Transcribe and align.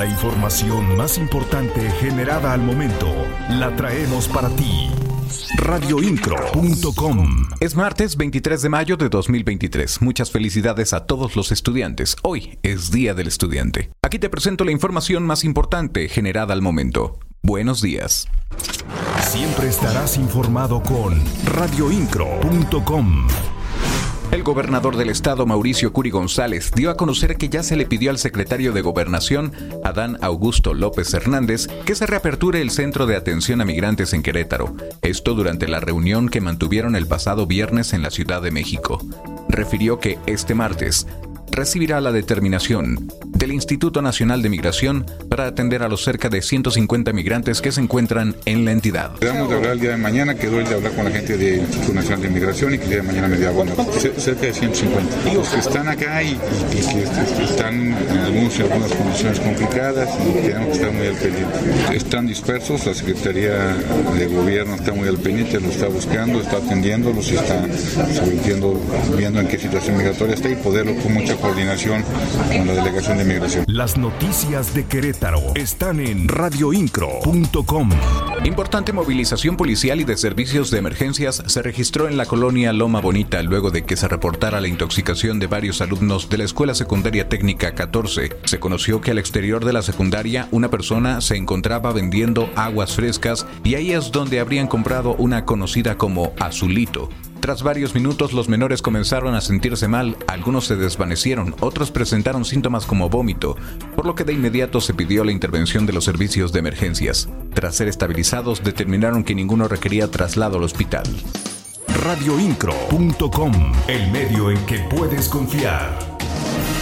La 0.00 0.06
información 0.06 0.96
más 0.96 1.18
importante 1.18 1.90
generada 2.00 2.54
al 2.54 2.62
momento 2.62 3.06
la 3.50 3.76
traemos 3.76 4.28
para 4.28 4.48
ti. 4.48 4.88
Radioincro.com 5.58 7.48
Es 7.60 7.76
martes 7.76 8.16
23 8.16 8.62
de 8.62 8.68
mayo 8.70 8.96
de 8.96 9.10
2023. 9.10 10.00
Muchas 10.00 10.30
felicidades 10.30 10.94
a 10.94 11.04
todos 11.04 11.36
los 11.36 11.52
estudiantes. 11.52 12.16
Hoy 12.22 12.58
es 12.62 12.90
Día 12.90 13.12
del 13.12 13.26
Estudiante. 13.26 13.90
Aquí 14.02 14.18
te 14.18 14.30
presento 14.30 14.64
la 14.64 14.70
información 14.70 15.26
más 15.26 15.44
importante 15.44 16.08
generada 16.08 16.54
al 16.54 16.62
momento. 16.62 17.18
Buenos 17.42 17.82
días. 17.82 18.26
Siempre 19.20 19.68
estarás 19.68 20.16
informado 20.16 20.82
con 20.82 21.22
radioincro.com. 21.44 23.26
El 24.40 24.44
gobernador 24.44 24.96
del 24.96 25.10
estado, 25.10 25.44
Mauricio 25.44 25.92
Curi 25.92 26.08
González, 26.08 26.70
dio 26.74 26.88
a 26.88 26.96
conocer 26.96 27.36
que 27.36 27.50
ya 27.50 27.62
se 27.62 27.76
le 27.76 27.84
pidió 27.84 28.10
al 28.10 28.16
secretario 28.16 28.72
de 28.72 28.80
Gobernación, 28.80 29.52
Adán 29.84 30.16
Augusto 30.22 30.72
López 30.72 31.12
Hernández, 31.12 31.66
que 31.84 31.94
se 31.94 32.06
reaperture 32.06 32.62
el 32.62 32.70
centro 32.70 33.04
de 33.04 33.16
atención 33.16 33.60
a 33.60 33.66
migrantes 33.66 34.14
en 34.14 34.22
Querétaro. 34.22 34.74
Esto 35.02 35.34
durante 35.34 35.68
la 35.68 35.80
reunión 35.80 36.30
que 36.30 36.40
mantuvieron 36.40 36.96
el 36.96 37.06
pasado 37.06 37.46
viernes 37.46 37.92
en 37.92 38.00
la 38.00 38.10
Ciudad 38.10 38.40
de 38.40 38.50
México. 38.50 38.98
Refirió 39.50 40.00
que 40.00 40.18
este 40.24 40.54
martes 40.54 41.06
recibirá 41.50 42.00
la 42.00 42.10
determinación 42.10 43.08
del 43.40 43.52
Instituto 43.52 44.02
Nacional 44.02 44.42
de 44.42 44.50
Migración 44.50 45.06
para 45.30 45.46
atender 45.46 45.82
a 45.82 45.88
los 45.88 46.04
cerca 46.04 46.28
de 46.28 46.42
150 46.42 47.12
migrantes 47.14 47.62
que 47.62 47.72
se 47.72 47.80
encuentran 47.80 48.36
en 48.44 48.66
la 48.66 48.72
entidad. 48.72 49.14
Quedamos 49.18 49.48
de 49.48 49.56
hablar 49.56 49.72
el 49.72 49.80
día 49.80 49.90
de 49.92 49.96
mañana, 49.96 50.34
quedó 50.34 50.60
el 50.60 50.68
de 50.68 50.74
hablar 50.74 50.92
con 50.92 51.06
la 51.06 51.10
gente 51.10 51.38
del 51.38 51.60
Instituto 51.60 51.94
Nacional 51.94 52.20
de 52.20 52.28
Migración 52.28 52.74
y 52.74 52.78
que 52.78 52.84
el 52.84 52.90
día 52.90 52.98
de 52.98 53.04
mañana 53.04 53.28
me 53.28 53.48
bueno, 53.48 53.74
cerca 54.18 54.42
de 54.42 54.52
150. 54.52 55.32
Los 55.32 55.48
que 55.48 55.58
están 55.58 55.88
acá 55.88 56.22
y, 56.22 56.36
que 56.70 57.44
están 57.44 57.74
en 57.74 58.18
algunos, 58.18 58.60
algunas 58.60 58.92
condiciones 58.92 59.40
complicadas 59.40 60.10
y 60.20 60.46
tenemos 60.46 60.66
que 60.68 60.74
estar 60.74 60.92
muy 60.92 61.06
al 61.06 61.14
pendiente. 61.14 61.96
Están 61.96 62.26
dispersos, 62.26 62.86
la 62.86 62.94
Secretaría 62.94 63.74
de 64.18 64.26
Gobierno 64.26 64.74
está 64.74 64.92
muy 64.92 65.08
al 65.08 65.16
pendiente, 65.16 65.58
los 65.60 65.76
está 65.76 65.88
buscando, 65.88 66.42
está 66.42 66.58
atendiéndolos 66.58 67.32
y 67.32 67.36
está 67.36 67.66
viendo 69.16 69.40
en 69.40 69.48
qué 69.48 69.58
situación 69.58 69.96
migratoria 69.96 70.34
está 70.34 70.50
y 70.50 70.56
poderlo 70.56 70.94
con 70.96 71.14
mucha 71.14 71.34
coordinación 71.36 72.04
con 72.54 72.66
la 72.66 72.74
Delegación 72.74 73.16
de 73.16 73.29
Las 73.66 73.96
noticias 73.96 74.74
de 74.74 74.86
Querétaro 74.86 75.40
están 75.54 76.00
en 76.00 76.26
radioincro.com. 76.26 77.90
Importante 78.44 78.92
movilización 78.92 79.56
policial 79.56 80.00
y 80.00 80.04
de 80.04 80.16
servicios 80.16 80.72
de 80.72 80.78
emergencias 80.78 81.40
se 81.46 81.62
registró 81.62 82.08
en 82.08 82.16
la 82.16 82.26
colonia 82.26 82.72
Loma 82.72 83.00
Bonita 83.00 83.40
luego 83.42 83.70
de 83.70 83.84
que 83.84 83.96
se 83.96 84.08
reportara 84.08 84.60
la 84.60 84.66
intoxicación 84.66 85.38
de 85.38 85.46
varios 85.46 85.80
alumnos 85.80 86.28
de 86.28 86.38
la 86.38 86.44
Escuela 86.44 86.74
Secundaria 86.74 87.28
Técnica 87.28 87.72
14. 87.74 88.30
Se 88.44 88.58
conoció 88.58 89.00
que 89.00 89.12
al 89.12 89.18
exterior 89.18 89.64
de 89.64 89.74
la 89.74 89.82
secundaria 89.82 90.48
una 90.50 90.68
persona 90.68 91.20
se 91.20 91.36
encontraba 91.36 91.92
vendiendo 91.92 92.50
aguas 92.56 92.96
frescas 92.96 93.46
y 93.62 93.76
ahí 93.76 93.92
es 93.92 94.10
donde 94.10 94.40
habrían 94.40 94.66
comprado 94.66 95.14
una 95.14 95.44
conocida 95.44 95.96
como 95.96 96.32
azulito. 96.40 97.10
Tras 97.40 97.62
varios 97.62 97.94
minutos 97.94 98.34
los 98.34 98.48
menores 98.50 98.82
comenzaron 98.82 99.34
a 99.34 99.40
sentirse 99.40 99.88
mal, 99.88 100.16
algunos 100.26 100.66
se 100.66 100.76
desvanecieron, 100.76 101.54
otros 101.60 101.90
presentaron 101.90 102.44
síntomas 102.44 102.84
como 102.84 103.08
vómito, 103.08 103.56
por 103.96 104.04
lo 104.04 104.14
que 104.14 104.24
de 104.24 104.34
inmediato 104.34 104.80
se 104.80 104.92
pidió 104.92 105.24
la 105.24 105.32
intervención 105.32 105.86
de 105.86 105.94
los 105.94 106.04
servicios 106.04 106.52
de 106.52 106.58
emergencias. 106.58 107.30
Tras 107.54 107.76
ser 107.76 107.88
estabilizados, 107.88 108.62
determinaron 108.62 109.24
que 109.24 109.34
ninguno 109.34 109.68
requería 109.68 110.10
traslado 110.10 110.58
al 110.58 110.64
hospital. 110.64 111.04
Radioincro.com, 112.04 113.52
el 113.88 114.10
medio 114.12 114.50
en 114.50 114.58
que 114.66 114.78
puedes 114.90 115.28
confiar. 115.28 116.09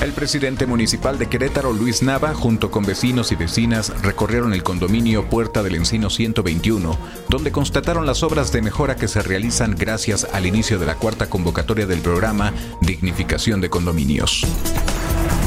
El 0.00 0.12
presidente 0.12 0.66
municipal 0.66 1.18
de 1.18 1.28
Querétaro, 1.28 1.74
Luis 1.74 2.02
Nava, 2.02 2.32
junto 2.32 2.70
con 2.70 2.86
vecinos 2.86 3.32
y 3.32 3.36
vecinas, 3.36 3.92
recorrieron 4.02 4.54
el 4.54 4.62
condominio 4.62 5.28
Puerta 5.28 5.62
del 5.62 5.74
Encino 5.74 6.08
121, 6.08 6.96
donde 7.28 7.52
constataron 7.52 8.06
las 8.06 8.22
obras 8.22 8.50
de 8.50 8.62
mejora 8.62 8.96
que 8.96 9.08
se 9.08 9.20
realizan 9.22 9.76
gracias 9.76 10.26
al 10.32 10.46
inicio 10.46 10.78
de 10.78 10.86
la 10.86 10.94
cuarta 10.94 11.28
convocatoria 11.28 11.86
del 11.86 12.00
programa 12.00 12.54
Dignificación 12.80 13.60
de 13.60 13.68
Condominios 13.68 14.46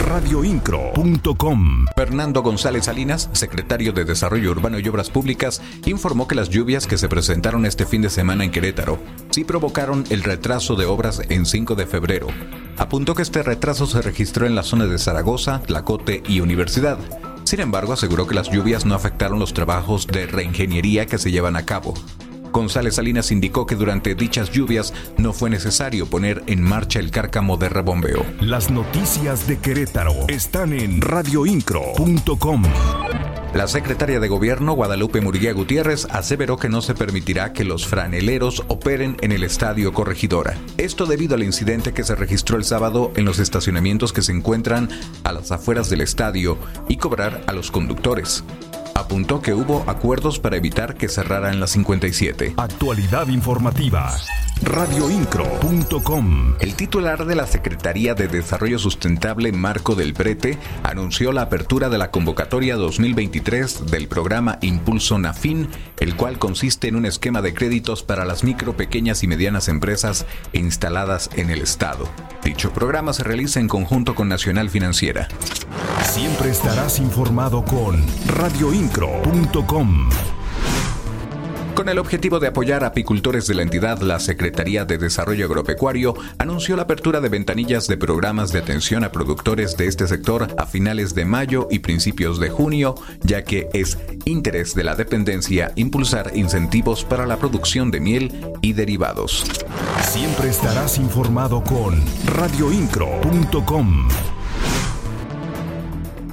radioincro.com. 0.06 1.86
Fernando 1.96 2.44
González 2.44 2.86
Salinas, 2.86 3.30
secretario 3.32 3.94
de 3.94 4.06
Desarrollo 4.06 4.52
Urbano 4.52 4.78
y 4.78 4.88
Obras 4.88 5.10
Públicas, 5.10 5.62
informó 5.86 6.28
que 6.28 6.36
las 6.36 6.50
lluvias 6.50 6.86
que 6.86 7.00
se 7.00 7.10
presentaron 7.10 7.66
este 7.66 7.88
fin 7.88 8.04
de 8.04 8.12
semana 8.12 8.44
en 8.44 8.52
Querétaro 8.52 9.00
sí 9.32 9.44
provocaron 9.44 10.04
el 10.12 10.22
retraso 10.22 10.76
de 10.76 10.86
obras 10.86 11.22
en 11.30 11.48
5 11.48 11.74
de 11.74 11.88
febrero. 11.88 12.28
Apuntó 12.78 13.16
que 13.16 13.22
este 13.22 13.44
retraso 13.44 13.86
se 13.86 14.02
registró 14.02 14.46
en 14.46 14.56
la 14.56 14.64
zona 14.64 14.86
de 14.86 14.98
Zaragoza, 14.98 15.62
Tlacote 15.62 16.24
y 16.28 16.40
Universidad. 16.40 16.98
Sin 17.44 17.60
embargo, 17.60 17.94
aseguró 17.94 18.26
que 18.28 18.36
las 18.36 18.50
lluvias 18.50 18.86
no 18.86 18.96
afectaron 18.96 19.40
los 19.40 19.54
trabajos 19.54 20.08
de 20.08 20.26
reingeniería 20.26 21.06
que 21.06 21.18
se 21.18 21.32
llevan 21.32 21.56
a 21.56 21.66
cabo. 21.66 21.94
González 22.52 22.96
Salinas 22.96 23.32
indicó 23.32 23.66
que 23.66 23.76
durante 23.76 24.16
dichas 24.16 24.52
lluvias 24.52 24.94
no 25.18 25.34
fue 25.34 25.50
necesario 25.50 26.06
poner 26.06 26.44
en 26.46 26.62
marcha 26.62 27.00
el 27.00 27.12
cárcamo 27.12 27.58
de 27.58 27.68
rebombeo. 27.68 28.26
Las 28.40 28.70
noticias 28.70 29.48
de 29.48 29.58
Querétaro 29.58 30.14
están 30.28 30.72
en 30.72 31.02
radioincro.com. 31.02 32.64
La 33.54 33.68
secretaria 33.68 34.20
de 34.20 34.28
Gobierno, 34.28 34.74
Guadalupe 34.74 35.22
Murguía 35.22 35.54
Gutiérrez, 35.54 36.08
aseveró 36.10 36.58
que 36.58 36.70
no 36.70 36.82
se 36.82 36.96
permitirá 36.96 37.54
que 37.54 37.64
los 37.64 37.86
franeleros 37.86 38.64
operen 38.68 39.16
en 39.22 39.32
el 39.32 39.44
estadio 39.44 39.94
Corregidora. 39.94 40.58
Esto 40.78 41.06
debido 41.06 41.36
al 41.36 41.44
incidente 41.44 41.94
que 41.94 42.04
se 42.04 42.16
registró 42.16 42.58
el 42.58 42.64
sábado 42.64 43.12
en 43.16 43.26
los 43.26 43.38
estacionamientos 43.38 44.12
que 44.12 44.24
se 44.24 44.32
encuentran 44.32 44.90
a 45.24 45.32
las 45.34 45.52
afueras 45.52 45.92
del 45.92 46.02
estadio 46.02 46.58
y 46.90 46.98
cobrar 46.98 47.44
a 47.46 47.54
los 47.54 47.70
conductores 47.70 48.44
apuntó 48.96 49.42
que 49.42 49.54
hubo 49.54 49.84
acuerdos 49.88 50.40
para 50.40 50.58
evitar 50.58 50.96
que 50.96 51.10
cerrara 51.10 51.52
en 51.52 51.60
la 51.60 51.68
57. 51.68 52.54
Actualidad 52.58 53.28
informativa. 53.28 54.14
Radioincro.com. 54.62 56.56
El 56.60 56.76
titular 56.76 57.26
de 57.26 57.36
la 57.36 57.48
Secretaría 57.48 58.14
de 58.14 58.28
Desarrollo 58.28 58.80
Sustentable, 58.80 59.52
Marco 59.52 59.96
del 59.96 60.14
Brete, 60.14 60.58
anunció 60.84 61.34
la 61.34 61.44
apertura 61.44 61.90
de 61.90 61.98
la 61.98 62.12
convocatoria 62.12 62.76
2023 62.78 63.88
del 63.88 64.08
programa 64.08 64.60
Impulso 64.62 65.20
Nafin, 65.20 65.68
el 66.00 66.16
cual 66.16 66.40
consiste 66.40 66.88
en 66.88 66.96
un 66.96 67.06
esquema 67.06 67.42
de 67.42 67.54
créditos 67.54 68.04
para 68.04 68.26
las 68.26 68.44
micro, 68.44 68.78
pequeñas 68.78 69.24
y 69.24 69.28
medianas 69.28 69.68
empresas 69.68 70.26
instaladas 70.54 71.30
en 71.36 71.50
el 71.50 71.62
Estado. 71.62 72.08
Dicho 72.44 72.72
programa 72.72 73.14
se 73.14 73.24
realiza 73.24 73.60
en 73.60 73.68
conjunto 73.68 74.16
con 74.16 74.28
Nacional 74.28 74.70
Financiera. 74.70 75.28
Siempre 76.04 76.50
estarás 76.50 77.00
informado 77.00 77.64
con 77.64 78.04
radioincro.com. 78.28 80.10
Con 81.76 81.90
el 81.90 81.98
objetivo 81.98 82.40
de 82.40 82.48
apoyar 82.48 82.84
a 82.84 82.88
apicultores 82.88 83.48
de 83.48 83.56
la 83.56 83.64
entidad, 83.64 84.00
la 84.00 84.20
Secretaría 84.20 84.86
de 84.86 85.00
Desarrollo 85.00 85.46
Agropecuario 85.46 86.14
anunció 86.38 86.76
la 86.76 86.84
apertura 86.84 87.20
de 87.20 87.30
ventanillas 87.30 87.88
de 87.88 87.98
programas 87.98 88.52
de 88.52 88.60
atención 88.60 89.04
a 89.04 89.12
productores 89.12 89.76
de 89.76 89.88
este 89.88 90.08
sector 90.08 90.48
a 90.58 90.68
finales 90.68 91.16
de 91.16 91.26
mayo 91.26 91.68
y 91.72 91.80
principios 91.80 92.40
de 92.40 92.50
junio, 92.50 92.94
ya 93.22 93.44
que 93.44 93.70
es 93.74 93.98
interés 94.26 94.76
de 94.76 94.84
la 94.84 94.96
dependencia 94.96 95.72
impulsar 95.76 96.32
incentivos 96.36 97.04
para 97.04 97.26
la 97.26 97.38
producción 97.38 97.90
de 97.90 98.00
miel 98.00 98.56
y 98.62 98.74
derivados. 98.74 99.44
Siempre 100.02 100.50
estarás 100.50 101.00
informado 101.00 101.64
con 101.64 102.00
radioincro.com. 102.28 104.08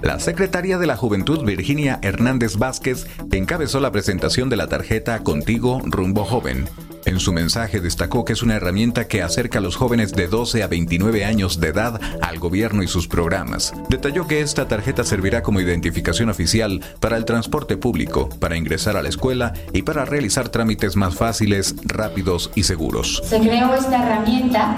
La 0.02 0.18
secretaria 0.18 0.78
de 0.78 0.86
la 0.86 0.96
Juventud, 0.96 1.44
Virginia 1.44 1.98
Hernández 2.02 2.56
Vázquez, 2.56 3.06
encabezó 3.32 3.80
la 3.80 3.92
presentación 3.92 4.48
de 4.48 4.56
la 4.56 4.66
tarjeta 4.66 5.22
Contigo 5.22 5.82
Rumbo 5.84 6.24
Joven. 6.24 6.66
En 7.04 7.20
su 7.20 7.32
mensaje 7.32 7.80
destacó 7.80 8.24
que 8.24 8.32
es 8.32 8.42
una 8.42 8.56
herramienta 8.56 9.08
que 9.08 9.22
acerca 9.22 9.58
a 9.58 9.62
los 9.62 9.76
jóvenes 9.76 10.12
de 10.12 10.26
12 10.26 10.62
a 10.62 10.68
29 10.68 11.24
años 11.24 11.60
de 11.60 11.68
edad 11.68 12.00
al 12.22 12.38
gobierno 12.38 12.82
y 12.82 12.88
sus 12.88 13.08
programas. 13.08 13.74
Detalló 13.90 14.26
que 14.26 14.40
esta 14.40 14.68
tarjeta 14.68 15.04
servirá 15.04 15.42
como 15.42 15.60
identificación 15.60 16.30
oficial 16.30 16.82
para 16.98 17.18
el 17.18 17.26
transporte 17.26 17.76
público, 17.76 18.28
para 18.38 18.56
ingresar 18.56 18.96
a 18.96 19.02
la 19.02 19.08
escuela 19.10 19.52
y 19.72 19.82
para 19.82 20.06
realizar 20.06 20.48
trámites 20.48 20.96
más 20.96 21.14
fáciles, 21.14 21.74
rápidos 21.84 22.50
y 22.54 22.62
seguros. 22.62 23.22
Se 23.24 23.38
creó 23.38 23.74
esta 23.74 24.02
herramienta 24.02 24.76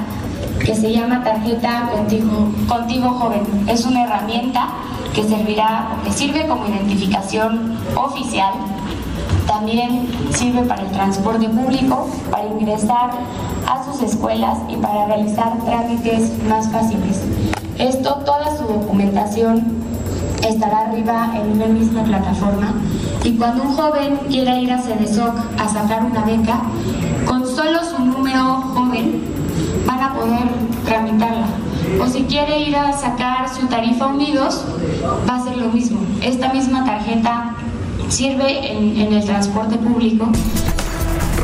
que 0.64 0.74
se 0.74 0.92
llama 0.92 1.24
tarjeta 1.24 1.90
Contigo, 1.92 2.50
Contigo 2.68 3.10
Joven. 3.10 3.42
Es 3.68 3.84
una 3.84 4.04
herramienta 4.04 4.68
que 5.14 5.24
servirá, 5.24 5.96
que 6.04 6.12
sirve 6.12 6.46
como 6.46 6.66
identificación 6.66 7.76
oficial. 7.96 8.52
También 9.46 10.08
sirve 10.32 10.62
para 10.62 10.82
el 10.82 10.90
transporte 10.92 11.48
público, 11.48 12.08
para 12.30 12.46
ingresar 12.46 13.10
a 13.66 13.84
sus 13.84 14.02
escuelas 14.02 14.58
y 14.68 14.76
para 14.76 15.06
realizar 15.06 15.52
trámites 15.64 16.30
más 16.44 16.70
fáciles. 16.70 17.20
Esto, 17.78 18.14
toda 18.24 18.56
su 18.56 18.64
documentación 18.64 19.82
estará 20.46 20.88
arriba 20.88 21.32
en 21.34 21.52
una 21.52 21.66
misma 21.66 22.02
plataforma 22.04 22.74
y 23.24 23.36
cuando 23.36 23.64
un 23.64 23.74
joven 23.74 24.18
quiera 24.28 24.58
ir 24.58 24.72
a 24.72 24.78
CEDESOC 24.78 25.34
a 25.58 25.68
sacar 25.68 26.04
una 26.04 26.24
beca, 26.24 26.60
con 27.26 27.46
solo 27.46 27.80
su 27.84 28.04
número 28.04 28.62
joven 28.74 29.41
van 29.86 30.00
a 30.00 30.14
poder 30.14 30.48
tramitarla 30.84 31.46
o 32.00 32.06
si 32.06 32.22
quiere 32.22 32.60
ir 32.60 32.76
a 32.76 32.92
sacar 32.92 33.48
su 33.48 33.66
tarifa 33.66 34.06
unidos, 34.06 34.64
va 35.28 35.36
a 35.36 35.44
ser 35.44 35.56
lo 35.56 35.68
mismo. 35.68 36.00
Esta 36.22 36.52
misma 36.52 36.84
tarjeta 36.84 37.54
sirve 38.08 38.72
en, 38.72 38.96
en 39.00 39.12
el 39.12 39.24
transporte 39.24 39.76
público 39.76 40.30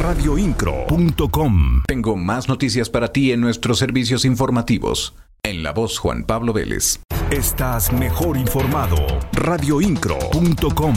radioincro.com. 0.09 1.83
Tengo 1.87 2.17
más 2.17 2.49
noticias 2.49 2.89
para 2.89 3.13
ti 3.13 3.33
en 3.33 3.41
nuestros 3.41 3.79
servicios 3.79 4.25
informativos. 4.25 5.15
En 5.43 5.63
la 5.63 5.73
voz 5.73 5.99
Juan 5.99 6.25
Pablo 6.25 6.53
Vélez. 6.53 7.01
Estás 7.31 7.93
mejor 7.93 8.37
informado. 8.37 8.97
radioincro.com. 9.33 10.95